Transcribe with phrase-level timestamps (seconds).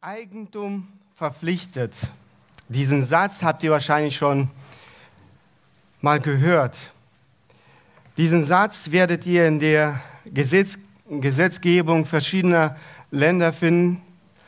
[0.00, 1.92] Eigentum verpflichtet.
[2.68, 4.48] Diesen Satz habt ihr wahrscheinlich schon
[6.00, 6.76] mal gehört.
[8.16, 10.78] Diesen Satz werdet ihr in der Gesetz
[11.10, 12.76] Gesetzgebung verschiedener
[13.10, 14.00] Länder finden.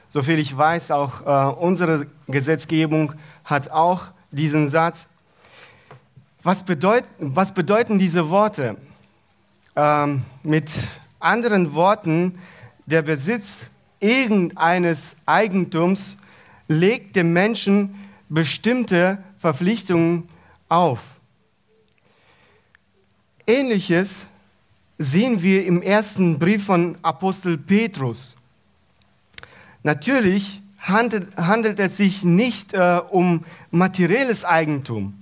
[0.08, 3.14] Soviel ich weiß, auch äh, unsere Gesetzgebung
[3.44, 5.08] hat auch diesen Satz.
[6.44, 8.76] Was, bedeut, was bedeuten diese Worte?
[9.74, 10.70] Ähm, mit
[11.18, 12.38] anderen Worten,
[12.86, 13.66] der Besitz
[14.00, 16.16] irgendeines Eigentums
[16.68, 17.94] legt dem Menschen
[18.28, 20.28] bestimmte Verpflichtungen
[20.68, 21.00] auf.
[23.46, 24.26] Ähnliches
[24.98, 28.36] sehen wir im ersten Brief von Apostel Petrus.
[29.82, 35.14] Natürlich handelt, handelt es sich nicht äh, um materielles Eigentum,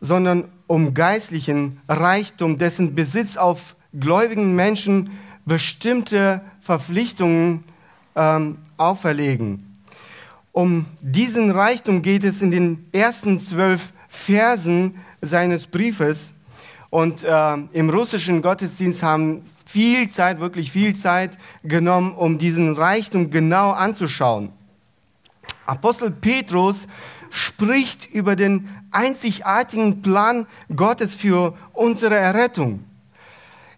[0.00, 5.10] sondern um geistlichen Reichtum, dessen Besitz auf gläubigen Menschen
[5.44, 7.64] bestimmte Verpflichtungen
[8.16, 9.74] ähm, auferlegen.
[10.52, 16.34] Um diesen Reichtum geht es in den ersten zwölf Versen seines Briefes.
[16.90, 23.30] Und äh, im russischen Gottesdienst haben viel Zeit, wirklich viel Zeit genommen, um diesen Reichtum
[23.30, 24.50] genau anzuschauen.
[25.66, 26.86] Apostel Petrus
[27.30, 32.84] spricht über den einzigartigen Plan Gottes für unsere Errettung.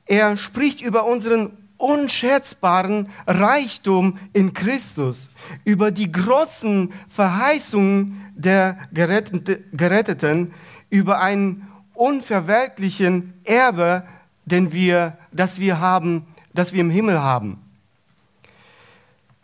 [0.04, 5.30] Er spricht über unseren unschätzbaren Reichtum in Christus,
[5.64, 10.52] über die großen Verheißungen der Geretteten,
[10.90, 14.04] über einen unverwelklichen Erbe,
[14.44, 17.58] den wir, das wir haben, das wir im Himmel haben.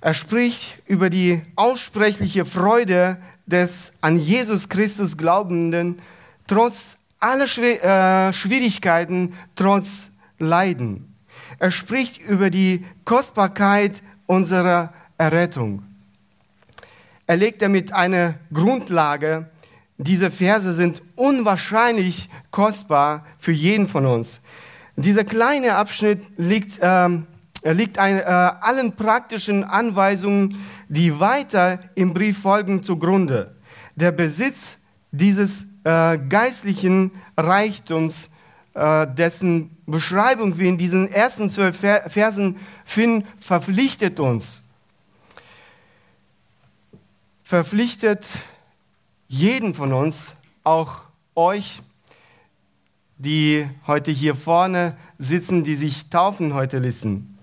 [0.00, 6.00] Er spricht über die aussprechliche Freude des an Jesus Christus Glaubenden,
[6.46, 10.08] trotz aller äh, Schwierigkeiten, trotz
[10.38, 11.11] Leiden.
[11.58, 15.82] Er spricht über die Kostbarkeit unserer Errettung.
[17.26, 19.50] Er legt damit eine Grundlage.
[19.96, 24.40] Diese Verse sind unwahrscheinlich kostbar für jeden von uns.
[24.96, 27.26] Dieser kleine Abschnitt liegt, ähm,
[27.64, 30.58] liegt ein, äh, allen praktischen Anweisungen,
[30.88, 33.54] die weiter im Brief folgen, zugrunde.
[33.94, 34.78] Der Besitz
[35.12, 38.30] dieses äh, geistlichen Reichtums äh,
[38.74, 44.62] dessen Beschreibung wir in diesen ersten zwölf Versen finden, verpflichtet uns.
[47.44, 48.26] Verpflichtet
[49.28, 50.34] jeden von uns,
[50.64, 51.02] auch
[51.34, 51.82] euch,
[53.18, 57.38] die heute hier vorne sitzen, die sich taufen heute listen.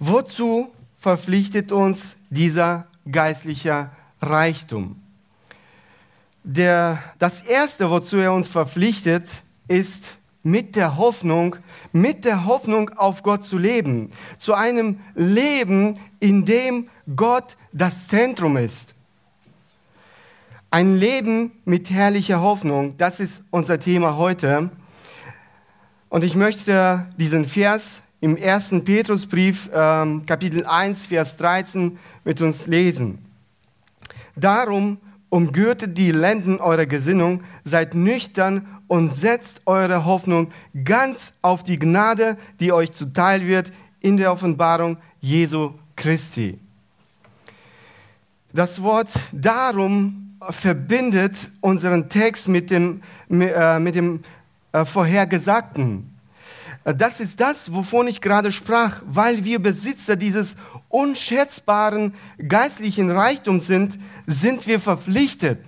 [0.00, 3.90] Wozu verpflichtet uns dieser geistliche
[4.20, 5.00] Reichtum?
[6.48, 9.28] Der, das Erste, wozu er uns verpflichtet,
[9.68, 11.56] ist mit der Hoffnung,
[11.92, 14.08] mit der Hoffnung auf Gott zu leben.
[14.38, 18.94] Zu einem Leben, in dem Gott das Zentrum ist.
[20.70, 24.70] Ein Leben mit herrlicher Hoffnung, das ist unser Thema heute.
[26.08, 32.66] Und ich möchte diesen Vers im ersten Petrusbrief, ähm, Kapitel 1, Vers 13, mit uns
[32.66, 33.18] lesen.
[34.34, 34.98] Darum
[35.30, 40.50] umgürtet die Lenden eurer Gesinnung, seid nüchtern und setzt eure Hoffnung
[40.84, 46.58] ganz auf die Gnade, die euch zuteil wird in der Offenbarung Jesu Christi.
[48.52, 54.20] Das Wort darum verbindet unseren Text mit dem, äh, mit dem
[54.72, 56.17] äh, Vorhergesagten.
[56.96, 60.56] Das ist das, wovon ich gerade sprach, weil wir Besitzer dieses
[60.88, 62.14] unschätzbaren
[62.46, 65.58] geistlichen Reichtums sind, sind wir verpflichtet.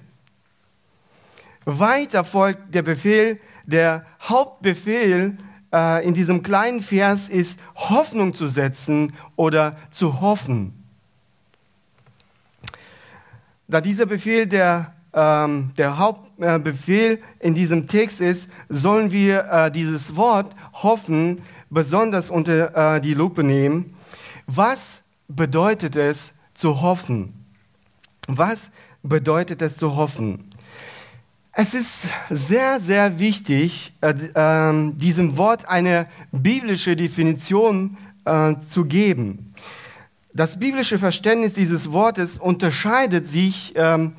[1.66, 5.36] Weiter folgt der Befehl, der Hauptbefehl
[5.72, 10.72] äh, in diesem kleinen Vers ist, Hoffnung zu setzen oder zu hoffen.
[13.69, 20.16] Da dieser Befehl der, ähm, der Hauptbefehl in diesem Text ist, sollen wir äh, dieses
[20.16, 23.94] Wort hoffen besonders unter äh, die Lupe nehmen.
[24.47, 27.34] Was bedeutet es zu hoffen?
[28.27, 28.71] Was
[29.03, 30.51] bedeutet es zu hoffen?
[31.53, 39.53] Es ist sehr, sehr wichtig, äh, äh, diesem Wort eine biblische Definition äh, zu geben.
[40.33, 44.12] Das biblische Verständnis dieses Wortes unterscheidet sich ähm,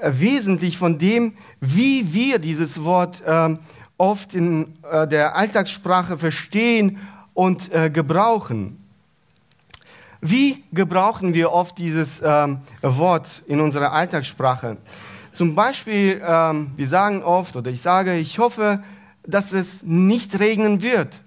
[0.00, 3.58] wesentlich von dem, wie wir dieses Wort ähm,
[3.98, 6.98] oft in äh, der Alltagssprache verstehen
[7.34, 8.78] und äh, gebrauchen.
[10.20, 14.76] Wie gebrauchen wir oft dieses ähm, Wort in unserer Alltagssprache?
[15.32, 18.82] Zum Beispiel, ähm, wir sagen oft oder ich sage, ich hoffe,
[19.26, 21.20] dass es nicht regnen wird.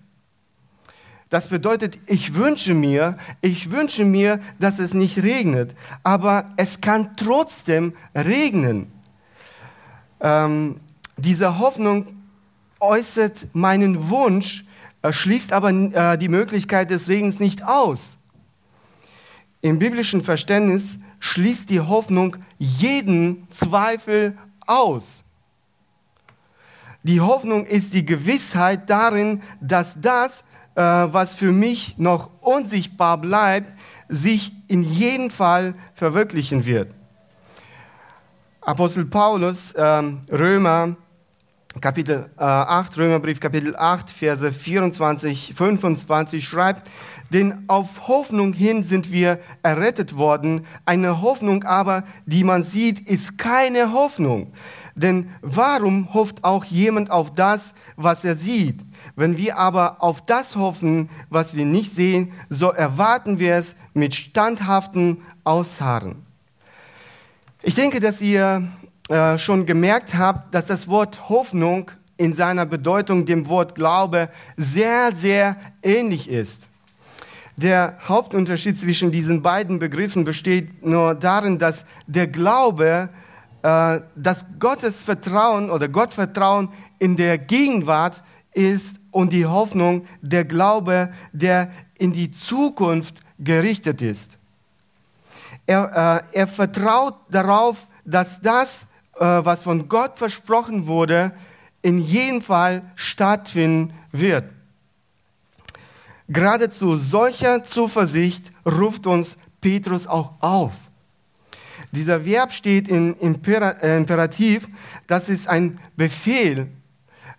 [1.30, 7.16] Das bedeutet, ich wünsche mir, ich wünsche mir, dass es nicht regnet, aber es kann
[7.18, 8.92] trotzdem regnen.
[10.22, 10.80] Ähm,
[11.18, 12.08] diese Hoffnung
[12.80, 14.66] äußert meinen Wunsch,
[15.02, 18.18] äh, schließt aber äh, die Möglichkeit des Regens nicht aus.
[19.62, 24.38] Im biblischen Verständnis schließt die Hoffnung jeden Zweifel
[24.68, 25.24] aus.
[27.02, 30.44] Die Hoffnung ist die Gewissheit darin, dass das,
[30.82, 33.72] was für mich noch unsichtbar bleibt,
[34.10, 36.92] sich in jedem Fall verwirklichen wird.
[38.62, 40.96] Apostel Paulus, ähm, Römer,
[41.82, 46.90] Kapitel äh, 8, Römerbrief Kapitel 8, Verse 24, 25 schreibt,
[47.32, 50.66] denn auf Hoffnung hin sind wir errettet worden.
[50.86, 54.54] Eine Hoffnung aber, die man sieht, ist keine Hoffnung.
[54.96, 58.80] Denn warum hofft auch jemand auf das, was er sieht?
[59.18, 64.16] Wenn wir aber auf das hoffen, was wir nicht sehen, so erwarten wir es mit
[64.16, 66.26] standhaftem Ausharren.
[67.62, 68.68] Ich denke, dass ihr
[69.10, 75.14] äh, schon gemerkt habt, dass das Wort Hoffnung in seiner Bedeutung dem Wort Glaube sehr,
[75.14, 76.70] sehr ähnlich ist.
[77.58, 83.10] Der Hauptunterschied zwischen diesen beiden Begriffen besteht nur darin, dass der Glaube
[83.66, 86.70] dass Gottes Vertrauen oder Gottvertrauen
[87.00, 88.22] in der Gegenwart
[88.54, 94.38] ist und die Hoffnung, der Glaube, der in die Zukunft gerichtet ist.
[95.66, 98.84] Er, äh, er vertraut darauf, dass das,
[99.16, 101.32] äh, was von Gott versprochen wurde,
[101.82, 104.46] in jedem Fall stattfinden wird.
[106.28, 110.74] Geradezu solcher Zuversicht ruft uns Petrus auch auf.
[111.96, 114.68] Dieser Verb steht in äh, Imperativ,
[115.08, 116.68] das ist ein Befehl,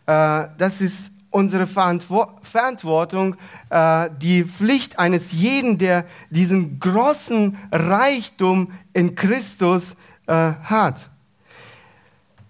[0.06, 3.36] äh, das ist unsere Verantwortung,
[3.68, 9.96] äh, die Pflicht eines jeden, der diesen großen Reichtum in Christus
[10.28, 11.10] hat.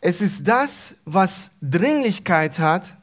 [0.00, 2.96] Es ist das, was Dringlichkeit hat,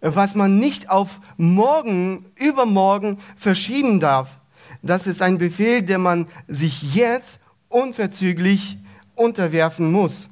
[0.00, 4.38] was man nicht auf morgen, übermorgen verschieben darf.
[4.82, 8.76] Das ist ein Befehl, der man sich jetzt unverzüglich
[9.14, 10.28] unterwerfen muss.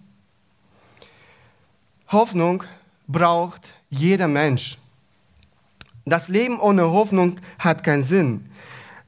[2.08, 2.64] Hoffnung
[3.06, 4.78] braucht jeder Mensch.
[6.04, 8.46] Das Leben ohne Hoffnung hat keinen Sinn.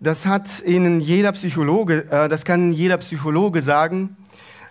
[0.00, 4.16] Das hat Ihnen jeder Psychologe, äh, das kann jeder Psychologe sagen.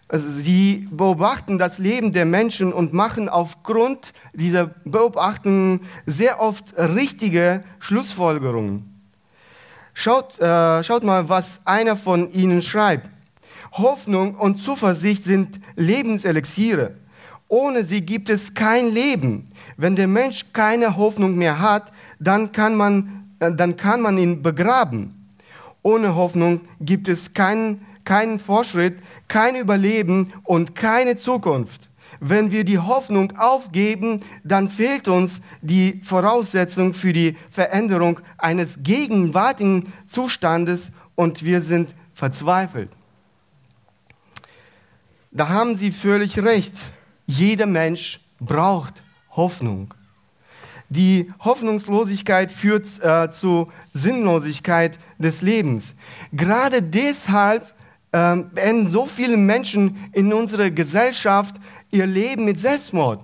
[0.09, 8.93] Sie beobachten das Leben der Menschen und machen aufgrund dieser Beobachtungen sehr oft richtige Schlussfolgerungen.
[9.93, 13.09] Schaut, äh, schaut mal, was einer von ihnen schreibt.
[13.77, 16.95] Hoffnung und Zuversicht sind Lebenselixiere.
[17.47, 19.47] Ohne sie gibt es kein Leben.
[19.77, 24.41] Wenn der Mensch keine Hoffnung mehr hat, dann kann man, äh, dann kann man ihn
[24.41, 25.29] begraben.
[25.81, 28.97] Ohne Hoffnung gibt es keinen, keinen Fortschritt,
[29.29, 31.89] kein Überleben und keine Zukunft.
[32.19, 39.93] Wenn wir die Hoffnung aufgeben, dann fehlt uns die Voraussetzung für die Veränderung eines gegenwärtigen
[40.07, 42.89] Zustandes und wir sind verzweifelt.
[45.31, 46.73] Da haben Sie völlig recht.
[47.25, 48.93] Jeder Mensch braucht
[49.31, 49.93] Hoffnung.
[50.89, 55.93] Die Hoffnungslosigkeit führt äh, zur Sinnlosigkeit des Lebens.
[56.31, 57.73] Gerade deshalb
[58.13, 61.57] äh, beenden so viele Menschen in unserer Gesellschaft
[61.91, 63.21] ihr Leben mit Selbstmord.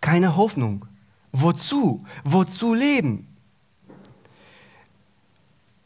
[0.00, 0.86] Keine Hoffnung.
[1.32, 2.04] Wozu?
[2.24, 3.26] Wozu leben?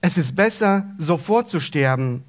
[0.00, 2.22] Es ist besser, sofort zu sterben,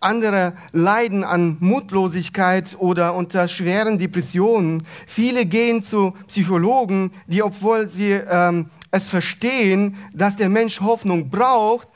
[0.00, 4.84] andere leiden an Mutlosigkeit oder unter schweren Depressionen.
[5.06, 11.88] Viele gehen zu Psychologen, die, obwohl sie ähm, es verstehen, dass der Mensch Hoffnung braucht,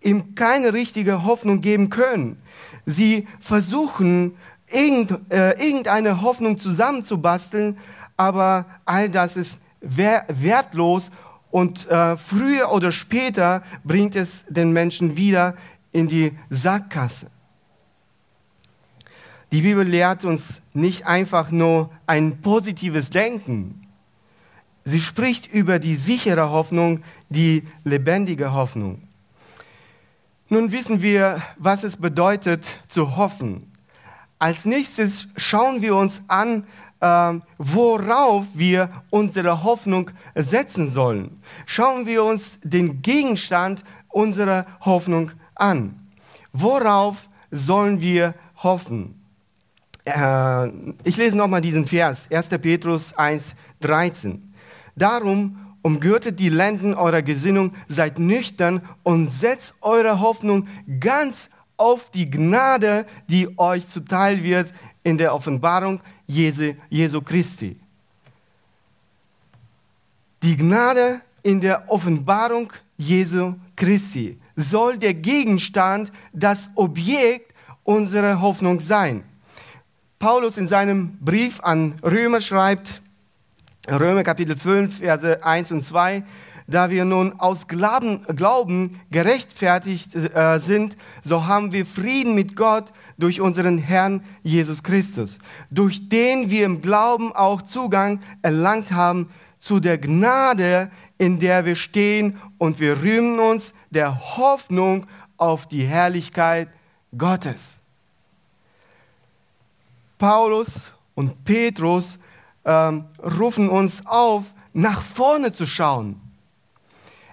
[0.00, 2.40] ihm keine richtige Hoffnung geben können.
[2.86, 4.36] Sie versuchen,
[4.70, 7.78] irgend, äh, irgendeine Hoffnung zusammenzubasteln,
[8.16, 11.10] aber all das ist wertlos
[11.50, 15.54] und äh, früher oder später bringt es den Menschen wieder
[15.92, 17.26] in die Sackgasse.
[19.52, 23.86] Die Bibel lehrt uns nicht einfach nur ein positives Denken.
[24.82, 29.02] Sie spricht über die sichere Hoffnung, die lebendige Hoffnung.
[30.48, 33.70] Nun wissen wir, was es bedeutet zu hoffen.
[34.38, 36.64] Als nächstes schauen wir uns an,
[37.00, 41.42] äh, worauf wir unsere Hoffnung setzen sollen.
[41.66, 46.08] Schauen wir uns den Gegenstand unserer Hoffnung an.
[46.54, 49.21] Worauf sollen wir hoffen?
[50.04, 50.68] Äh,
[51.04, 52.48] ich lese nochmal diesen Vers, 1.
[52.60, 54.52] Petrus 1, 13.
[54.96, 60.68] Darum umgürtet die Lenden eurer Gesinnung, seid nüchtern und setzt eure Hoffnung
[61.00, 67.76] ganz auf die Gnade, die euch zuteil wird in der Offenbarung Jesu, Jesu Christi.
[70.42, 77.52] Die Gnade in der Offenbarung Jesu Christi soll der Gegenstand, das Objekt
[77.84, 79.24] unserer Hoffnung sein.
[80.22, 83.02] Paulus in seinem Brief an Römer schreibt,
[83.90, 86.22] Römer Kapitel 5, Verse 1 und 2,
[86.68, 92.92] da wir nun aus Glauben, Glauben gerechtfertigt äh, sind, so haben wir Frieden mit Gott
[93.18, 95.40] durch unseren Herrn Jesus Christus,
[95.72, 101.74] durch den wir im Glauben auch Zugang erlangt haben zu der Gnade, in der wir
[101.74, 105.04] stehen und wir rühmen uns der Hoffnung
[105.36, 106.68] auf die Herrlichkeit
[107.18, 107.81] Gottes.
[110.22, 110.86] Paulus
[111.16, 112.16] und Petrus
[112.64, 113.06] ähm,
[113.40, 116.20] rufen uns auf, nach vorne zu schauen.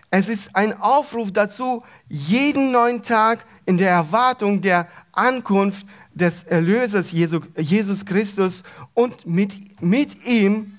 [0.10, 7.12] Es ist ein Aufruf dazu, jeden neuen Tag in der Erwartung der Ankunft des Erlösers
[7.12, 8.64] Jesus Christus
[8.96, 10.74] und mit, mit ihm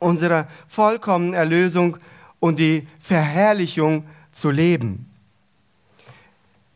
[0.00, 1.96] unsere vollkommene Erlösung
[2.40, 5.08] und die Verherrlichung zu leben.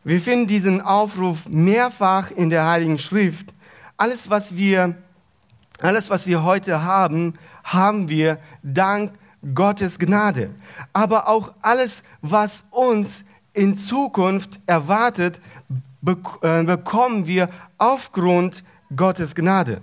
[0.04, 3.53] Wir finden diesen Aufruf mehrfach in der Heiligen Schrift.
[3.96, 4.96] Alles, was wir,
[5.80, 9.12] alles, was wir heute haben, haben wir dank
[9.54, 10.50] Gottes Gnade.
[10.92, 15.40] Aber auch alles, was uns in Zukunft erwartet,
[16.04, 17.48] äh, bekommen wir
[17.78, 19.80] aufgrund Gottes Gnade.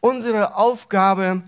[0.00, 1.42] Unsere Aufgabe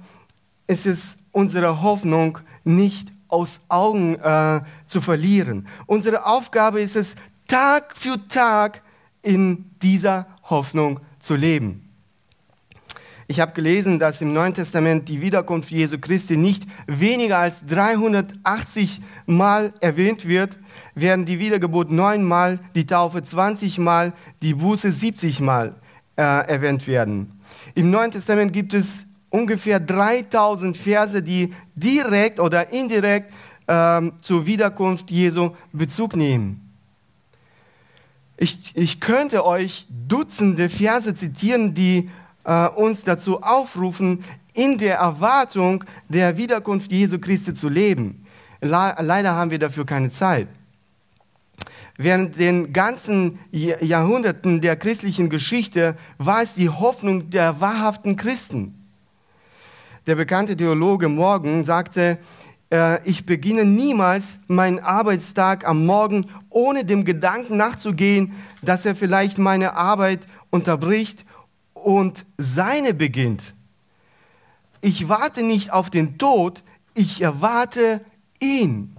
[0.66, 5.68] ist es, unsere Hoffnung nicht aus Augen äh, zu verlieren.
[5.86, 7.14] Unsere Aufgabe ist es,
[7.46, 8.82] Tag für Tag
[9.22, 11.88] in dieser Hoffnung zu leben.
[13.30, 19.02] Ich habe gelesen, dass im Neuen Testament die Wiederkunft Jesu Christi nicht weniger als 380
[19.26, 20.56] Mal erwähnt wird,
[20.94, 25.74] während die Wiedergeburt neunmal, die Taufe 20 Mal, die Buße 70 Mal
[26.16, 27.38] äh, erwähnt werden.
[27.74, 33.30] Im Neuen Testament gibt es ungefähr 3000 Verse, die direkt oder indirekt
[33.68, 36.67] ähm, zur Wiederkunft Jesu Bezug nehmen.
[38.40, 42.08] Ich, ich könnte euch Dutzende Verse zitieren, die
[42.44, 48.24] äh, uns dazu aufrufen, in der Erwartung der Wiederkunft Jesu Christi zu leben.
[48.60, 50.48] Le leider haben wir dafür keine Zeit.
[51.96, 58.88] Während den ganzen Jahrhunderten der christlichen Geschichte war es die Hoffnung der wahrhaften Christen.
[60.06, 62.18] Der bekannte Theologe Morgan sagte,
[62.70, 69.38] äh, ich beginne niemals meinen Arbeitstag am Morgen, ohne dem Gedanken nachzugehen, dass er vielleicht
[69.38, 70.20] meine Arbeit
[70.50, 71.24] unterbricht
[71.74, 73.54] und seine beginnt.
[74.80, 76.62] Ich warte nicht auf den Tod,
[76.94, 78.00] ich erwarte
[78.40, 78.94] ihn.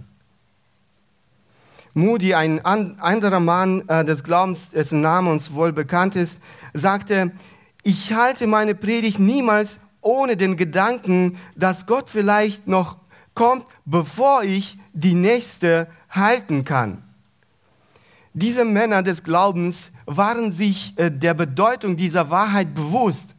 [1.93, 6.39] Moody, ein anderer Mann äh, des Glaubens, dessen Name uns wohl bekannt ist,
[6.73, 7.31] sagte,
[7.83, 12.99] ich halte meine Predigt niemals ohne den Gedanken, dass Gott vielleicht noch
[13.39, 17.01] kommt, bevor ich die nächste halten kann.
[18.34, 23.36] Diese Männer des Glaubens waren sich äh, der Bedeutung dieser Wahrheit bewusst.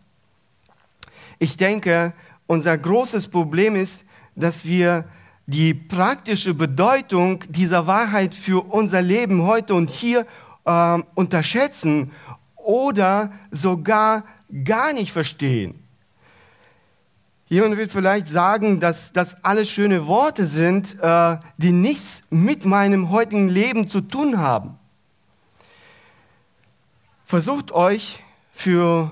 [1.38, 2.14] Ich denke,
[2.46, 5.04] unser großes Problem ist, dass wir
[5.46, 10.26] die praktische Bedeutung dieser Wahrheit für unser Leben heute und hier
[10.64, 12.12] äh, unterschätzen
[12.56, 14.24] oder sogar
[14.64, 15.79] gar nicht verstehen.
[17.50, 23.10] Jemand wird vielleicht sagen, dass das alles schöne Worte sind, äh, die nichts mit meinem
[23.10, 24.78] heutigen Leben zu tun haben.
[27.24, 28.20] Versucht euch
[28.52, 29.10] für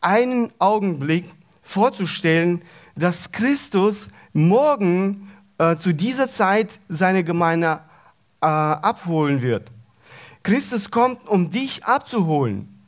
[0.00, 1.26] einen Augenblick
[1.62, 2.64] vorzustellen,
[2.96, 7.80] dass Christus morgen äh, zu dieser Zeit seine Gemeinde
[8.40, 9.70] äh, abholen wird.
[10.42, 12.79] Christus kommt, um dich abzuholen.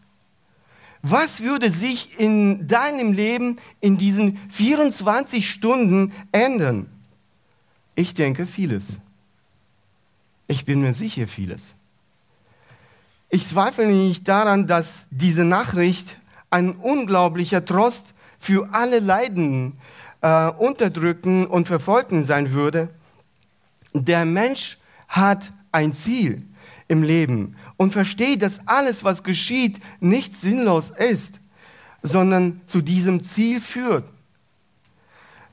[1.03, 6.87] Was würde sich in deinem Leben in diesen 24 Stunden ändern?
[7.97, 8.99] Ich denke vieles.
[10.47, 11.63] Ich bin mir sicher vieles.
[13.31, 16.17] Ich zweifle nicht daran, dass diese Nachricht
[16.51, 18.07] ein unglaublicher Trost
[18.39, 19.79] für alle Leidenden,
[20.21, 22.91] äh, Unterdrückten und Verfolgten sein würde.
[23.93, 24.79] Der Mensch
[25.09, 26.45] hat ein Ziel
[26.89, 31.41] im Leben und versteht, dass alles, was geschieht, nicht sinnlos ist,
[32.03, 34.05] sondern zu diesem Ziel führt.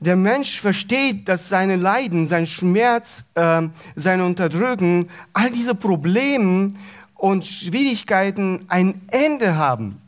[0.00, 6.72] Der Mensch versteht, dass seine Leiden, sein Schmerz, äh, seine Unterdrückung, all diese Probleme
[7.14, 10.00] und Schwierigkeiten ein Ende haben.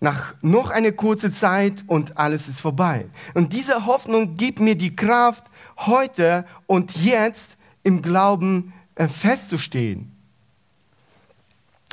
[0.00, 3.06] nach noch eine kurze Zeit und alles ist vorbei.
[3.34, 5.44] Und diese Hoffnung gibt mir die Kraft,
[5.78, 10.12] heute und jetzt im Glauben äh, festzustehen.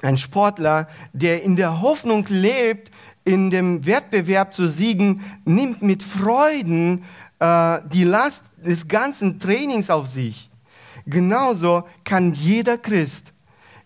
[0.01, 2.91] Ein Sportler, der in der Hoffnung lebt,
[3.25, 7.03] in dem Wettbewerb zu siegen, nimmt mit Freuden
[7.39, 10.50] äh, die Last des ganzen Trainings auf sich.
[11.06, 13.34] Genauso kann jeder Christ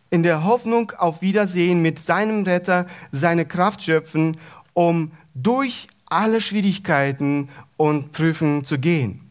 [0.10, 4.38] in der Hoffnung auf Wiedersehen mit seinem Retter seine Kraft schöpfen,
[4.74, 9.30] um durch alle Schwierigkeiten und Prüfungen zu gehen.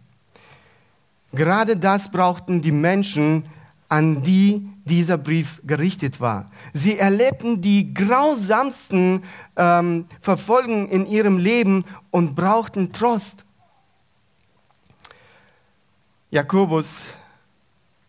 [1.33, 3.45] Gerade das brauchten die Menschen,
[3.93, 6.51] an die dieser Brief gerichtet war.
[6.73, 9.23] Sie erlebten die grausamsten
[9.55, 13.45] ähm, Verfolgungen in ihrem Leben und brauchten Trost.
[16.31, 17.05] Jakobus,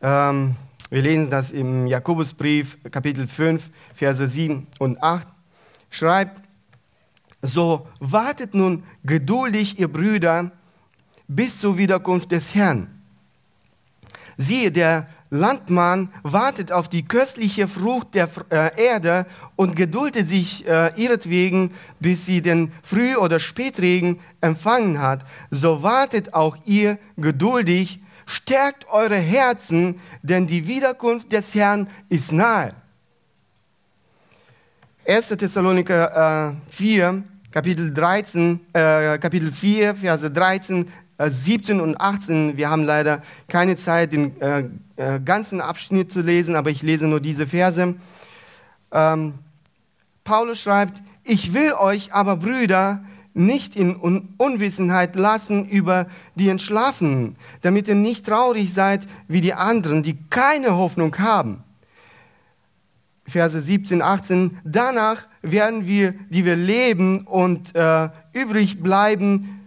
[0.01, 0.55] ähm,
[0.89, 5.27] wir lesen das im Jakobusbrief, Kapitel 5, Verse 7 und 8,
[5.89, 6.39] schreibt,
[7.41, 10.49] so wartet nun geduldig, ihr Brüder,
[11.27, 12.87] bis zur Wiederkunft des Herrn.
[14.37, 19.25] Siehe, der Landmann wartet auf die köstliche Frucht der äh, Erde
[19.55, 25.25] und geduldet sich äh, ihretwegen, bis sie den Früh- oder Spätregen empfangen hat.
[25.49, 32.75] So wartet auch ihr geduldig, stärkt eure Herzen, denn die Wiederkunft des Herrn ist nahe.
[35.07, 35.29] 1.
[35.29, 42.57] Thessaloniker äh, 4, Kapitel, 13, äh, Kapitel 4, Verse 13 17 äh, und 18.
[42.57, 47.07] Wir haben leider keine Zeit, den äh, äh, ganzen Abschnitt zu lesen, aber ich lese
[47.07, 47.95] nur diese Verse.
[48.91, 49.33] Ähm,
[50.23, 53.03] Paulus schreibt, ich will euch aber, Brüder,
[53.33, 59.53] nicht in Un Unwissenheit lassen über die Entschlafenen, damit ihr nicht traurig seid wie die
[59.53, 61.63] anderen, die keine Hoffnung haben.
[63.25, 64.59] Verse 17, 18.
[64.63, 69.62] Danach werden wir, die wir leben und äh, übrig bleiben,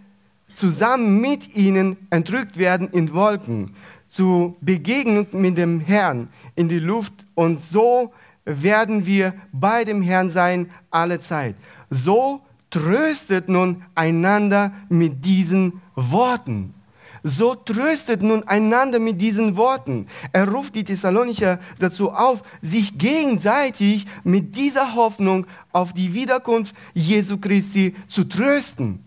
[0.57, 3.75] zusammen mit ihnen entrückt werden in Wolken,
[4.09, 8.11] zu Begegnung mit dem Herrn in die Luft und so
[8.43, 11.55] werden wir bei dem Herrn sein alle Zeit.
[11.91, 12.41] So
[12.71, 16.73] tröstet nun einander mit diesen Worten.
[17.21, 20.07] So tröstet nun einander mit diesen Worten.
[20.31, 27.37] Er ruft die Thessalonicher dazu auf, sich gegenseitig mit dieser Hoffnung auf die Wiederkunft Jesu
[27.37, 29.06] Christi zu trösten.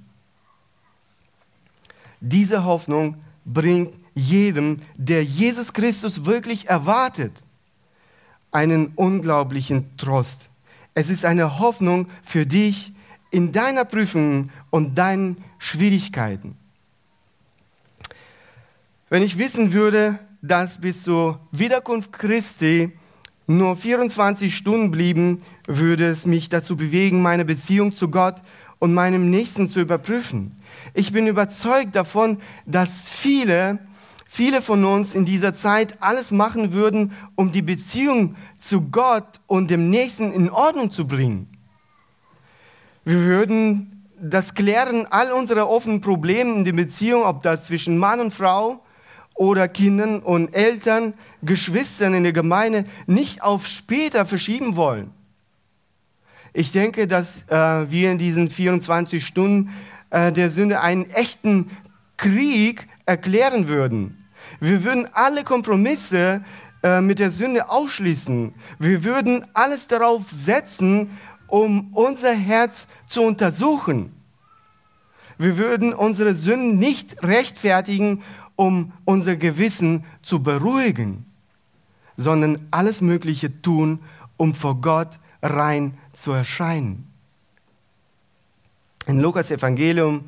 [2.20, 7.32] Diese Hoffnung bringt jedem, der Jesus Christus wirklich erwartet,
[8.52, 10.50] einen unglaublichen Trost.
[10.94, 12.92] Es ist eine Hoffnung für dich
[13.30, 16.56] in deiner Prüfung und deinen Schwierigkeiten.
[19.08, 22.92] Wenn ich wissen würde, dass bis zur Wiederkunft Christi
[23.46, 28.36] nur 24 Stunden blieben, würde es mich dazu bewegen, meine Beziehung zu Gott
[28.78, 30.59] und meinem Nächsten zu überprüfen.
[30.94, 33.78] Ich bin überzeugt davon, dass viele,
[34.26, 39.70] viele von uns in dieser Zeit alles machen würden, um die Beziehung zu Gott und
[39.70, 41.48] dem Nächsten in Ordnung zu bringen.
[43.04, 48.20] Wir würden das Klären all unserer offenen Probleme in der Beziehung, ob das zwischen Mann
[48.20, 48.80] und Frau
[49.34, 55.12] oder Kindern und Eltern, Geschwistern in der Gemeinde, nicht auf später verschieben wollen.
[56.52, 59.70] Ich denke, dass äh, wir in diesen 24 Stunden
[60.10, 61.70] äh, der Sünde einen echten
[62.16, 64.26] Krieg erklären würden.
[64.60, 66.42] Wir würden alle Kompromisse
[66.82, 68.54] äh, mit der Sünde ausschließen.
[68.78, 71.10] Wir würden alles darauf setzen,
[71.46, 74.12] um unser Herz zu untersuchen.
[75.38, 78.22] Wir würden unsere Sünden nicht rechtfertigen,
[78.56, 81.24] um unser Gewissen zu beruhigen,
[82.16, 84.00] sondern alles Mögliche tun,
[84.36, 87.09] um vor Gott rein zu erscheinen.
[89.10, 90.26] In Lukas Evangelium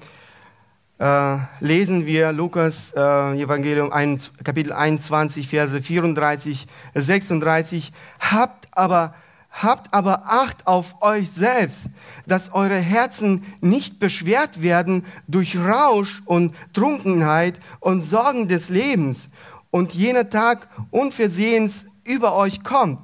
[0.98, 7.92] äh, lesen wir Lukas äh, Evangelium 1, Kapitel 21, Verse 34, 36.
[8.18, 9.14] Habt aber,
[9.52, 11.82] habt aber Acht auf euch selbst,
[12.26, 19.28] dass eure Herzen nicht beschwert werden durch Rausch und Trunkenheit und Sorgen des Lebens
[19.70, 22.98] und jener Tag unversehens über euch kommt,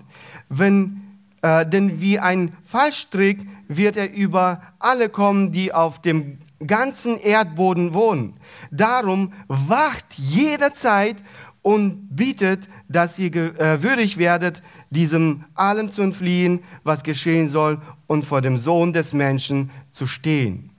[0.49, 1.05] wenn
[1.43, 3.39] äh, denn wie ein Fallstrick
[3.69, 8.35] wird er über alle kommen, die auf dem ganzen Erdboden wohnen.
[8.71, 11.17] Darum wacht jederzeit
[11.63, 18.25] und bittet, dass ihr äh, würdig werdet, diesem allem zu entfliehen, was geschehen soll, und
[18.25, 20.71] vor dem Sohn des Menschen zu stehen.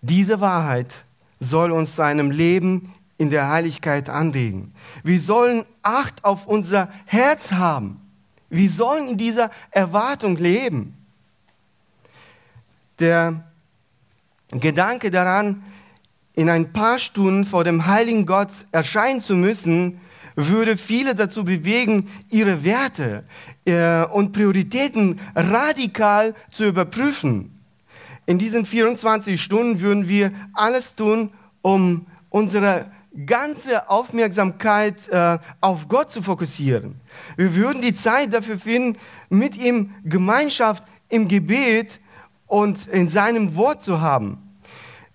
[0.00, 1.04] Diese Wahrheit
[1.38, 4.74] soll uns zu einem Leben in der Heiligkeit anregen.
[5.04, 8.00] Wir sollen Acht auf unser Herz haben.
[8.50, 10.96] Wir sollen in dieser Erwartung leben.
[13.02, 13.42] Der
[14.52, 15.64] Gedanke daran,
[16.34, 20.00] in ein paar Stunden vor dem heiligen Gott erscheinen zu müssen,
[20.36, 23.24] würde viele dazu bewegen, ihre Werte
[23.64, 27.60] äh, und Prioritäten radikal zu überprüfen.
[28.26, 32.88] In diesen 24 Stunden würden wir alles tun, um unsere
[33.26, 37.00] ganze Aufmerksamkeit äh, auf Gott zu fokussieren.
[37.36, 38.96] Wir würden die Zeit dafür finden,
[39.28, 41.98] mit ihm Gemeinschaft im Gebet
[42.52, 44.36] und in seinem Wort zu haben.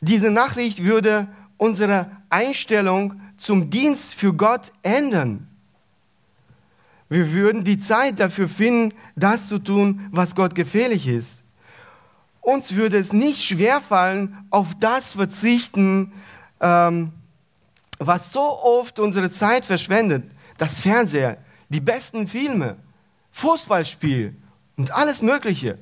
[0.01, 5.47] Diese Nachricht würde unsere Einstellung zum Dienst für Gott ändern.
[7.09, 11.43] Wir würden die Zeit dafür finden, das zu tun, was Gott gefährlich ist.
[12.41, 16.13] Uns würde es nicht schwerfallen, auf das verzichten,
[16.59, 17.11] ähm,
[17.99, 20.23] was so oft unsere Zeit verschwendet.
[20.57, 21.37] Das Fernseher,
[21.69, 22.77] die besten Filme,
[23.29, 24.35] Fußballspiel
[24.75, 25.77] und alles Mögliche.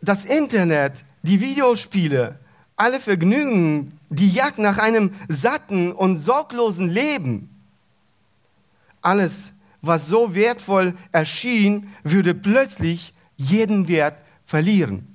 [0.00, 2.38] Das Internet, die Videospiele,
[2.76, 7.50] alle Vergnügen, die Jagd nach einem satten und sorglosen Leben.
[9.02, 15.14] Alles, was so wertvoll erschien, würde plötzlich jeden Wert verlieren.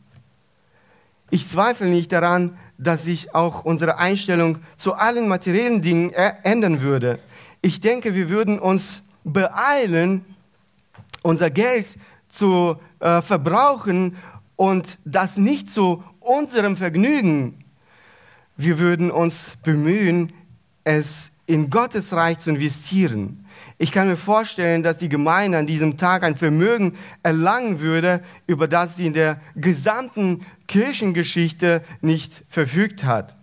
[1.30, 7.20] Ich zweifle nicht daran, dass sich auch unsere Einstellung zu allen materiellen Dingen ändern würde.
[7.62, 10.26] Ich denke, wir würden uns beeilen,
[11.22, 11.88] unser Geld
[12.28, 14.18] zu äh, verbrauchen
[14.56, 17.64] und das nicht zu unserem Vergnügen.
[18.56, 20.32] Wir würden uns bemühen,
[20.84, 23.46] es in Gottes Reich zu investieren.
[23.78, 28.68] Ich kann mir vorstellen, dass die Gemeinde an diesem Tag ein Vermögen erlangen würde, über
[28.68, 33.36] das sie in der gesamten Kirchengeschichte nicht verfügt hat.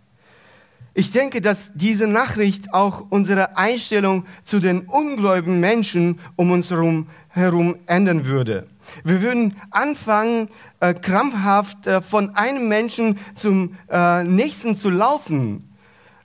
[0.95, 7.77] Ich denke, dass diese Nachricht auch unsere Einstellung zu den ungläubigen Menschen um uns herum,
[7.87, 8.67] ändern würde.
[9.05, 10.49] Wir würden anfangen,
[10.81, 15.73] äh, krampfhaft äh, von einem Menschen zum äh, nächsten zu laufen.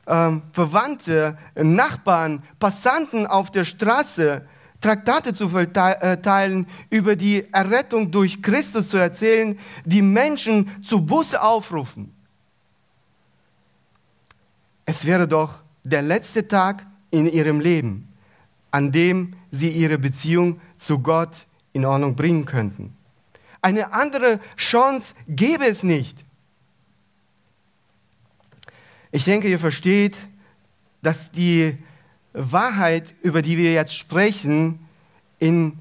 [0.07, 4.45] Ähm, Verwandte, Nachbarn, Passanten auf der Straße,
[4.81, 12.13] Traktate zu verteilen, über die Errettung durch Christus zu erzählen, die Menschen zu Busse aufrufen.
[14.85, 18.13] Es wäre doch der letzte Tag in ihrem Leben,
[18.69, 22.95] an dem sie ihre Beziehung zu Gott in Ordnung bringen könnten.
[23.61, 26.23] Eine andere Chance gäbe es nicht.
[29.11, 30.15] Ich denke, ihr versteht,
[31.01, 31.77] dass die
[32.31, 34.79] Wahrheit, über die wir jetzt sprechen,
[35.39, 35.77] in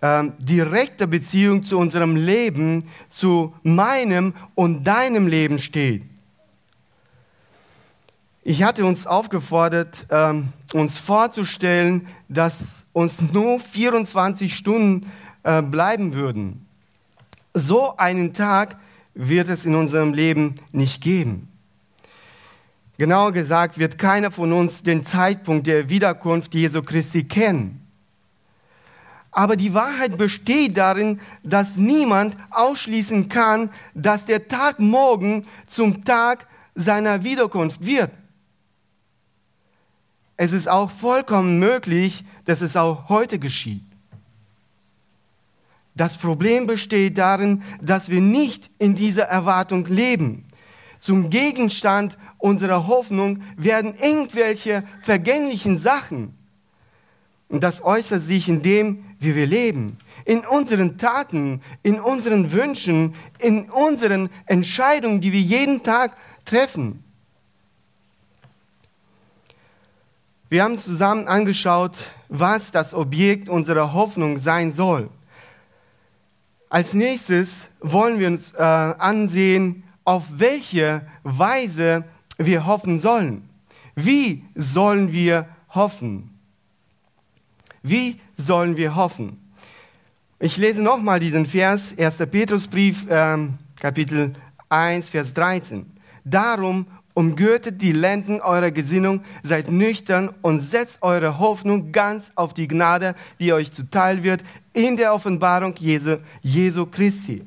[0.00, 6.02] ähm, direkter Beziehung zu unserem Leben, zu meinem und deinem Leben steht.
[8.42, 15.12] Ich hatte uns aufgefordert, ähm, uns vorzustellen, dass uns nur 24 Stunden
[15.46, 16.66] äh, bleiben würden.
[17.54, 18.78] So einen Tag
[19.14, 21.46] wird es in unserem Leben nicht geben.
[22.98, 27.86] Genauer gesagt wird keiner von uns den Zeitpunkt der Wiederkunft Jesu Christi kennen.
[29.30, 36.48] Aber die Wahrheit besteht darin, dass niemand ausschließen kann, dass der Tag morgen zum Tag
[36.74, 38.10] seiner Wiederkunft wird.
[40.36, 43.85] Es ist auch vollkommen möglich, dass es auch heute geschieht.
[45.96, 50.44] Das Problem besteht darin, dass wir nicht in dieser Erwartung leben.
[51.00, 56.36] Zum Gegenstand unserer Hoffnung werden irgendwelche vergänglichen Sachen.
[57.48, 63.14] Und das äußert sich in dem, wie wir leben, in unseren Taten, in unseren Wünschen,
[63.38, 67.02] in unseren Entscheidungen, die wir jeden Tag treffen.
[70.50, 71.96] Wir haben zusammen angeschaut,
[72.28, 75.08] was das Objekt unserer Hoffnung sein soll.
[76.68, 82.04] Als nächstes wollen wir uns äh, ansehen, auf welche Weise
[82.38, 83.48] wir hoffen sollen.
[83.94, 86.38] Wie sollen wir hoffen?
[87.82, 89.38] Wie sollen wir hoffen?
[90.38, 92.18] Ich lese nochmal diesen Vers, 1.
[92.30, 93.48] Petrusbrief, äh,
[93.80, 94.34] Kapitel
[94.68, 95.86] 1, Vers 13.
[96.24, 102.68] Darum umgürtet die Lenden eurer Gesinnung, seid nüchtern und setzt eure Hoffnung ganz auf die
[102.68, 104.42] Gnade, die euch zuteil wird
[104.74, 107.42] in der Offenbarung Jesu, Jesu Christi.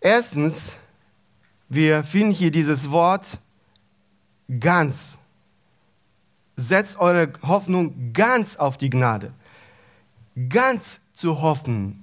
[0.00, 0.76] Erstens,
[1.68, 3.38] wir finden hier dieses Wort
[4.60, 5.18] ganz.
[6.56, 9.34] Setzt eure Hoffnung ganz auf die Gnade.
[10.48, 12.02] Ganz zu hoffen.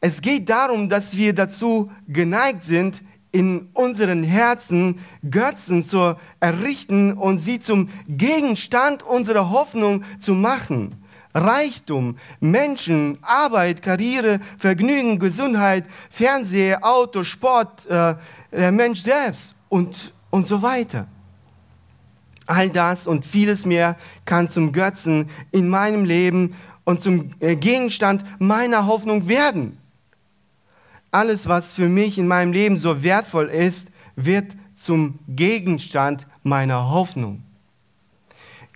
[0.00, 7.38] Es geht darum, dass wir dazu geneigt sind, in unseren Herzen Götzen zu errichten und
[7.38, 11.04] sie zum Gegenstand unserer Hoffnung zu machen.
[11.34, 18.14] Reichtum, Menschen, Arbeit, Karriere, Vergnügen, Gesundheit, Fernseher, Auto, Sport, äh,
[18.50, 21.06] der Mensch selbst und, und so weiter.
[22.46, 28.24] All das und vieles mehr kann zum Götzen in meinem Leben und zum äh, Gegenstand
[28.38, 29.76] meiner Hoffnung werden.
[31.10, 37.42] Alles, was für mich in meinem Leben so wertvoll ist, wird zum Gegenstand meiner Hoffnung.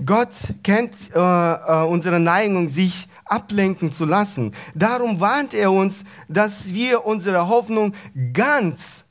[0.05, 0.31] Gott
[0.63, 4.53] kennt äh, äh, unsere Neigung, sich ablenken zu lassen.
[4.75, 7.95] Darum warnt er uns, dass wir unsere Hoffnung
[8.33, 9.05] ganz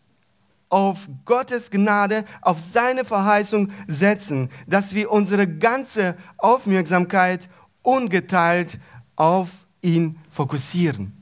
[0.69, 7.47] auf Gottes Gnade, auf seine Verheißung setzen, dass wir unsere ganze Aufmerksamkeit
[7.83, 8.79] ungeteilt
[9.15, 9.49] auf
[9.81, 11.20] ihn fokussieren.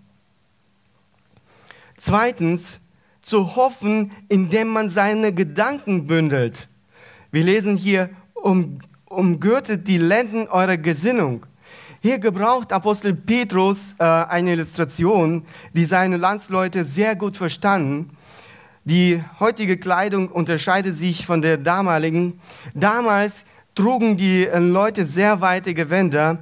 [1.99, 2.79] Zweitens,
[3.21, 6.67] zu hoffen, indem man seine Gedanken bündelt.
[7.31, 11.45] Wir lesen hier, um, umgürtet die Lenden eurer Gesinnung.
[12.01, 18.11] Hier gebraucht Apostel Petrus äh, eine Illustration, die seine Landsleute sehr gut verstanden.
[18.85, 22.39] Die heutige Kleidung unterscheidet sich von der damaligen.
[22.73, 23.43] Damals
[23.75, 26.39] trugen die äh, Leute sehr weite Gewänder.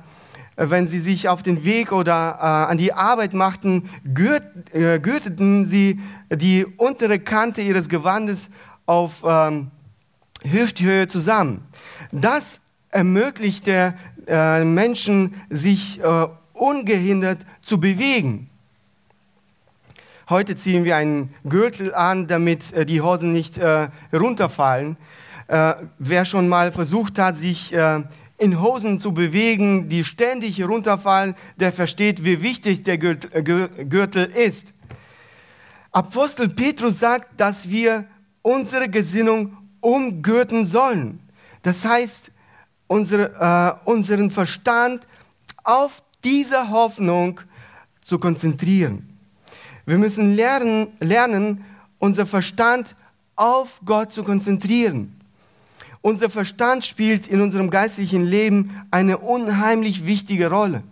[0.58, 4.44] Äh, wenn sie sich auf den Weg oder äh, an die Arbeit machten, gürt,
[4.74, 8.50] äh, gürteten sie die untere Kante ihres Gewandes
[8.86, 9.72] auf ähm,
[10.44, 11.64] Hüfthöhe zusammen.
[12.12, 13.94] Das ermöglichte
[14.28, 18.50] äh, Menschen, sich äh, ungehindert zu bewegen.
[20.30, 24.98] Heute ziehen wir einen Gürtel an, damit äh, die Hosen nicht äh, runterfallen.
[25.48, 27.74] Äh, wer schon mal versucht hat, sich
[28.38, 34.74] in Hosen zu bewegen, die ständig runterfallen, der versteht, wie wichtig der Gürtel ist.
[35.92, 38.06] Apostel Petrus sagt, dass wir
[38.44, 41.20] unsere Gesinnung umgürten sollen.
[41.64, 42.32] Das heißt,
[42.88, 45.08] unsere, äh, unseren Verstand
[45.64, 47.42] auf diese Hoffnung
[48.02, 49.18] zu konzentrieren.
[49.86, 51.64] Wir müssen lernen, lernen,
[51.98, 52.96] unser Verstand
[53.36, 55.20] auf Gott zu konzentrieren.
[56.02, 60.84] Unser Verstand spielt in unserem geistlichen Leben eine unheimlich wichtige Rolle.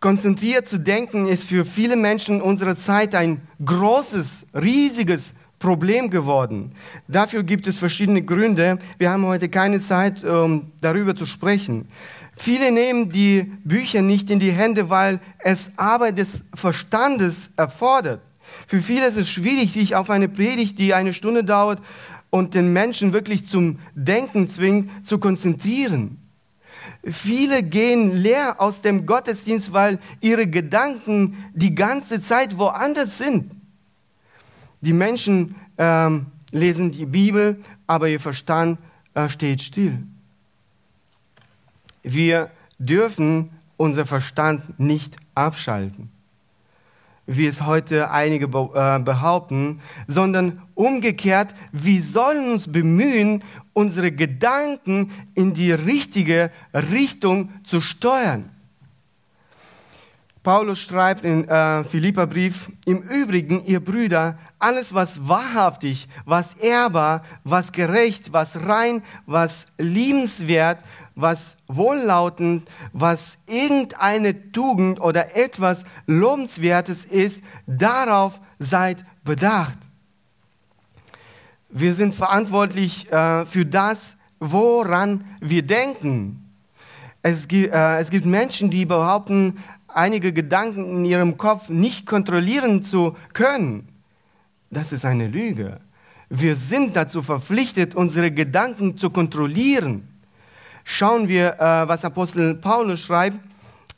[0.00, 6.72] Konzentriert zu denken ist für viele Menschen unserer Zeit ein großes, riesiges Problem geworden.
[7.06, 8.80] Dafür gibt es verschiedene Gründe.
[8.98, 11.86] Wir haben heute keine Zeit, um darüber zu sprechen.
[12.34, 18.22] Viele nehmen die Bücher nicht in die Hände, weil es Arbeit des Verstandes erfordert.
[18.66, 21.78] Für viele ist es schwierig, sich auf eine Predigt, die eine Stunde dauert
[22.32, 26.16] und den Menschen wirklich zum Denken zwingt, zu konzentrieren.
[27.04, 33.52] Viele gehen leer aus dem Gottesdienst, weil ihre Gedanken die ganze Zeit woanders sind.
[34.80, 38.78] Die Menschen ähm, lesen die Bibel, aber ihr Verstand
[39.12, 39.98] äh, steht still.
[42.02, 46.10] Wir dürfen unser Verstand nicht abschalten,
[47.26, 55.54] wie es heute einige äh, behaupten, sondern umgekehrt, wir sollen uns bemühen, unsere Gedanken in
[55.54, 58.51] die richtige Richtung zu steuern.
[60.42, 67.70] Paulus schreibt in äh, Philipperbrief, im Übrigen, ihr Brüder, alles was wahrhaftig, was ehrbar, was
[67.70, 70.82] gerecht, was rein, was liebenswert,
[71.14, 79.78] was wohllautend, was irgendeine Tugend oder etwas Lobenswertes ist, darauf seid bedacht.
[81.68, 86.42] Wir sind verantwortlich äh, für das, woran wir denken.
[87.22, 89.58] Es gibt, äh, es gibt Menschen, die behaupten,
[89.94, 93.88] einige Gedanken in ihrem Kopf nicht kontrollieren zu können.
[94.70, 95.80] Das ist eine Lüge.
[96.28, 100.08] Wir sind dazu verpflichtet, unsere Gedanken zu kontrollieren.
[100.84, 103.38] Schauen wir, äh, was Apostel Paulus schreibt,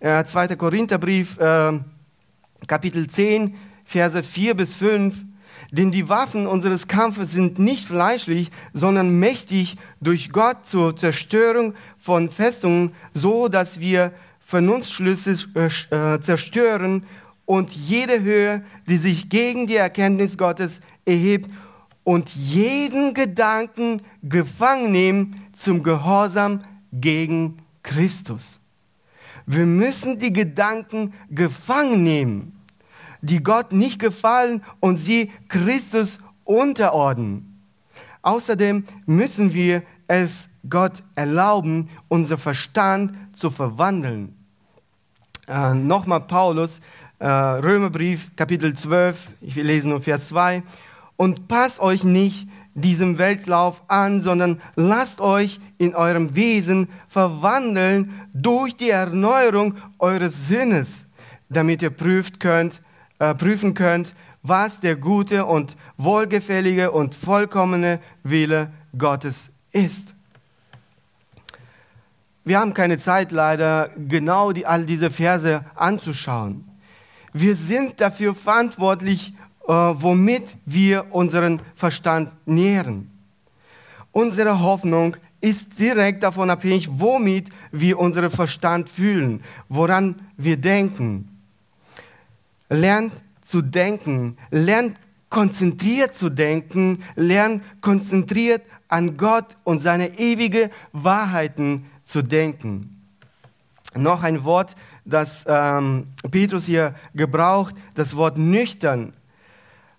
[0.00, 0.56] äh, 2.
[0.56, 1.78] Korintherbrief, äh,
[2.66, 3.54] Kapitel 10,
[3.84, 5.14] Verse 4 bis 5.
[5.70, 12.30] Denn die Waffen unseres Kampfes sind nicht fleischlich, sondern mächtig durch Gott zur Zerstörung von
[12.30, 14.12] Festungen, so dass wir
[14.44, 17.04] Vernunftschlüsse äh, zerstören
[17.46, 21.50] und jede Höhe, die sich gegen die Erkenntnis Gottes erhebt
[22.04, 28.60] und jeden Gedanken gefangen nehmen zum Gehorsam gegen Christus.
[29.46, 32.60] Wir müssen die Gedanken gefangen nehmen,
[33.22, 37.62] die Gott nicht gefallen und sie Christus unterordnen.
[38.22, 44.36] Außerdem müssen wir es Gott erlauben, unser Verstand zu verwandeln.
[45.46, 46.80] Äh, Nochmal Paulus,
[47.18, 50.62] äh, Römerbrief, Kapitel 12, ich will lesen nur Vers 2.
[51.16, 58.76] Und passt euch nicht diesem Weltlauf an, sondern lasst euch in eurem Wesen verwandeln durch
[58.76, 61.04] die Erneuerung eures Sinnes,
[61.48, 62.80] damit ihr prüft könnt,
[63.20, 70.13] äh, prüfen könnt, was der gute und wohlgefällige und vollkommene Wille Gottes ist.
[72.44, 76.64] Wir haben keine Zeit leider, genau die, all diese Verse anzuschauen.
[77.32, 79.32] Wir sind dafür verantwortlich,
[79.66, 83.10] äh, womit wir unseren Verstand nähren.
[84.12, 91.28] Unsere Hoffnung ist direkt davon abhängig, womit wir unseren Verstand fühlen, woran wir denken.
[92.68, 93.12] Lernt
[93.44, 94.96] zu denken, lernt
[95.30, 103.02] konzentriert zu denken, lernt konzentriert an Gott und seine ewige Wahrheiten zu denken.
[103.94, 109.12] Noch ein Wort, das ähm, Petrus hier gebraucht, das Wort nüchtern.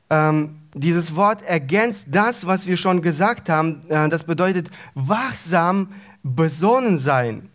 [0.09, 3.81] Ähm, dieses Wort ergänzt das, was wir schon gesagt haben.
[3.89, 5.89] Äh, das bedeutet wachsam,
[6.23, 7.49] besonnen sein.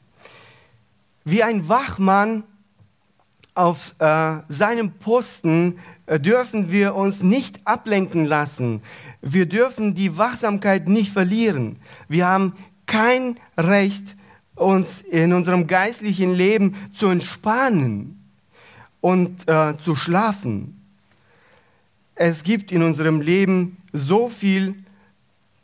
[1.24, 2.44] Wie ein Wachmann
[3.54, 8.82] auf äh, seinem Posten äh, dürfen wir uns nicht ablenken lassen.
[9.20, 11.76] Wir dürfen die Wachsamkeit nicht verlieren.
[12.08, 12.54] Wir haben
[12.86, 14.16] kein Recht,
[14.60, 18.22] uns in unserem geistlichen Leben zu entspannen
[19.00, 20.80] und äh, zu schlafen.
[22.14, 24.74] Es gibt in unserem Leben so viel,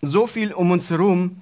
[0.00, 1.36] so viel um uns herum,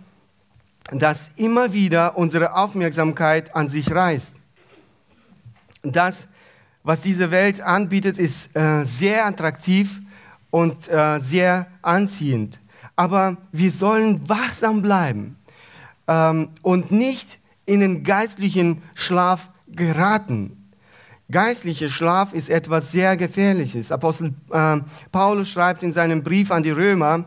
[0.91, 4.35] dass immer wieder unsere Aufmerksamkeit an sich reißt.
[5.83, 6.27] Das,
[6.83, 10.01] was diese Welt anbietet, ist äh, sehr attraktiv
[10.51, 12.59] und äh, sehr anziehend.
[12.97, 15.37] Aber wir sollen wachsam bleiben
[16.09, 20.71] ähm, und nicht in den geistlichen Schlaf geraten.
[21.31, 23.91] Geistlicher Schlaf ist etwas sehr Gefährliches.
[23.91, 27.25] Apostel äh, Paulus schreibt in seinem Brief an die Römer,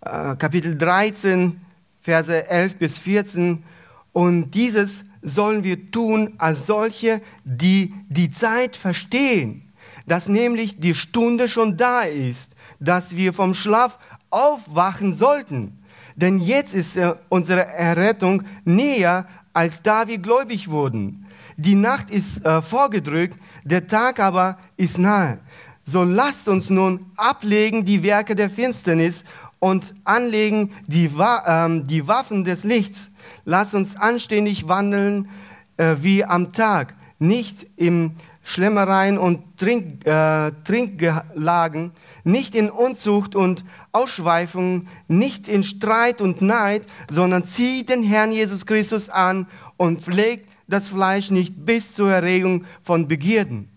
[0.00, 1.60] äh, Kapitel 13,
[2.00, 3.64] Verse 11 bis 14,
[4.12, 9.72] und dieses sollen wir tun als solche, die die Zeit verstehen,
[10.06, 13.98] dass nämlich die Stunde schon da ist, dass wir vom Schlaf
[14.30, 15.83] aufwachen sollten
[16.16, 16.98] denn jetzt ist
[17.28, 21.26] unsere Errettung näher, als da wir gläubig wurden.
[21.56, 25.38] Die Nacht ist äh, vorgedrückt, der Tag aber ist nahe.
[25.84, 29.22] So lasst uns nun ablegen die Werke der Finsternis
[29.60, 33.10] und anlegen die, Wa äh, die Waffen des Lichts.
[33.44, 35.28] Lasst uns anständig wandeln
[35.76, 38.12] äh, wie am Tag, nicht im
[38.44, 41.92] Schlemmereien und Trink, äh, Trinkgelagen,
[42.24, 48.66] nicht in Unzucht und Ausschweifung, nicht in Streit und Neid, sondern zieht den Herrn Jesus
[48.66, 49.46] Christus an
[49.78, 53.70] und pflegt das Fleisch nicht bis zur Erregung von Begierden.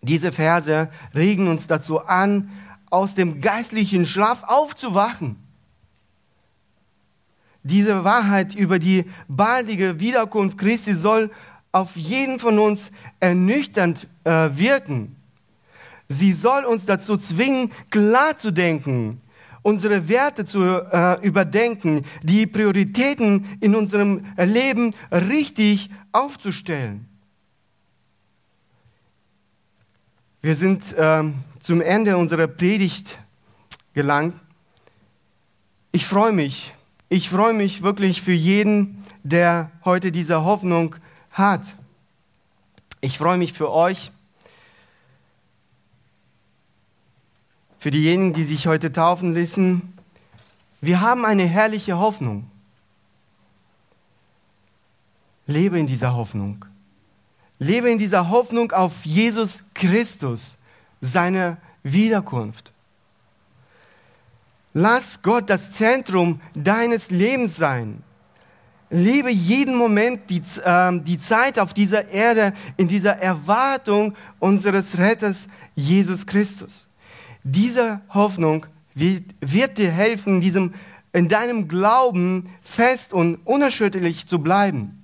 [0.00, 2.50] Diese Verse regen uns dazu an,
[2.90, 5.36] aus dem geistlichen Schlaf aufzuwachen.
[7.62, 11.30] Diese Wahrheit über die baldige Wiederkunft Christi soll
[11.72, 15.16] auf jeden von uns ernüchternd äh, wirken.
[16.08, 19.20] Sie soll uns dazu zwingen, klar zu denken,
[19.62, 27.08] unsere Werte zu äh, überdenken, die Prioritäten in unserem Leben richtig aufzustellen.
[30.42, 31.22] Wir sind äh,
[31.60, 33.18] zum Ende unserer Predigt
[33.94, 34.34] gelangt.
[35.92, 36.74] Ich freue mich,
[37.08, 40.96] ich freue mich wirklich für jeden, der heute diese Hoffnung
[41.32, 41.62] hat.
[43.00, 44.12] Ich freue mich für euch,
[47.78, 49.98] für diejenigen, die sich heute taufen lassen.
[50.80, 52.48] Wir haben eine herrliche Hoffnung.
[55.46, 56.64] Lebe in dieser Hoffnung.
[57.58, 60.56] Lebe in dieser Hoffnung auf Jesus Christus,
[61.00, 62.72] seine Wiederkunft.
[64.74, 68.02] Lass Gott das Zentrum deines Lebens sein.
[68.94, 75.48] Liebe jeden Moment, die, äh, die Zeit auf dieser Erde in dieser Erwartung unseres Retters
[75.74, 76.88] Jesus Christus.
[77.42, 80.74] Diese Hoffnung wird, wird dir helfen, diesem,
[81.14, 85.02] in deinem Glauben fest und unerschütterlich zu bleiben.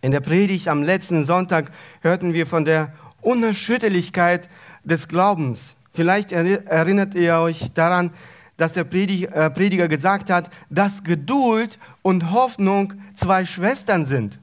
[0.00, 4.48] In der Predigt am letzten Sonntag hörten wir von der Unerschütterlichkeit
[4.82, 5.76] des Glaubens.
[5.92, 8.10] Vielleicht erinnert ihr euch daran,
[8.56, 14.38] dass der äh, Prediger gesagt hat, dass Geduld und Hoffnung zwei Schwestern sind.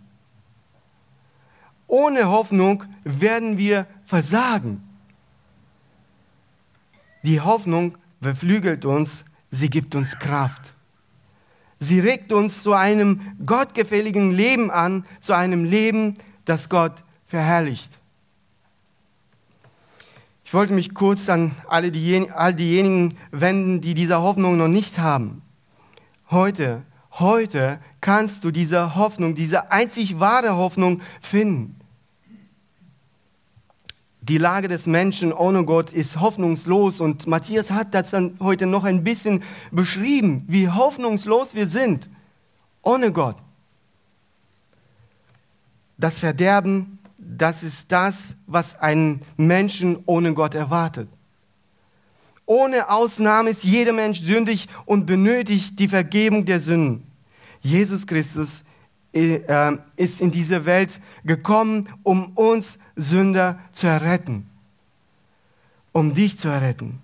[1.88, 4.84] Ohne Hoffnung werden wir versagen.
[7.24, 10.74] Die Hoffnung beflügelt uns, sie gibt uns Kraft.
[11.80, 16.14] Sie regt uns zu einem gottgefälligen Leben an, zu einem Leben,
[16.46, 17.99] das Gott verherrlicht.
[20.50, 24.98] Ich wollte mich kurz an alle die, all diejenigen wenden, die diese Hoffnung noch nicht
[24.98, 25.44] haben.
[26.32, 26.82] Heute,
[27.12, 31.80] heute kannst du diese Hoffnung, diese einzig wahre Hoffnung finden.
[34.22, 38.86] Die Lage des Menschen ohne Gott ist hoffnungslos und Matthias hat das dann heute noch
[38.86, 42.10] ein bisschen beschrieben, wie hoffnungslos wir sind
[42.82, 43.36] ohne Gott.
[46.00, 51.10] Das Verderben, das ist das, was einen Menschen ohne Gott erwartet.
[52.46, 57.06] Ohne Ausnahme ist jeder Mensch sündig und benötigt die Vergebung der Sünden.
[57.62, 58.64] Jesus Christus
[59.14, 64.50] äh, ist in diese Welt gekommen, um uns Sünder zu erretten,
[65.92, 67.02] um dich zu erretten.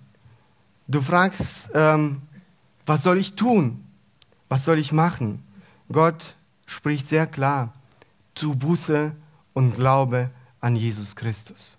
[0.88, 2.22] Du fragst, ähm,
[2.86, 3.84] was soll ich tun?
[4.48, 5.42] Was soll ich machen?
[5.92, 7.72] Gott spricht sehr klar,
[8.34, 9.12] tu Buße
[9.56, 10.28] und glaube
[10.60, 11.78] an Jesus Christus.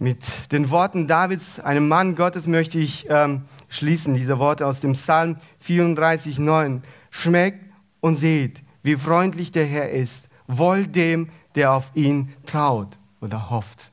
[0.00, 4.94] Mit den Worten Davids, einem Mann Gottes, möchte ich ähm, schließen, diese Worte aus dem
[4.94, 6.82] Psalm 34, 9.
[7.10, 10.28] Schmeckt und seht, wie freundlich der Herr ist.
[10.48, 13.92] Wohl dem, der auf ihn traut oder hofft.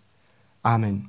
[0.64, 1.09] Amen.